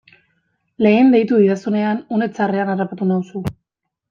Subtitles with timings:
[0.85, 3.45] Lehen deitu didazunean une txarrean harrapatu nauzu.